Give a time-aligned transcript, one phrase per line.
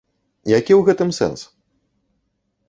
[0.59, 1.39] Які ў гэтым сэнс?